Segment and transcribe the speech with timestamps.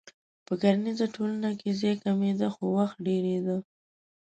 [0.45, 3.57] په کرنیزه ټولنه کې ځای کمېده خو وخت ډېرېده.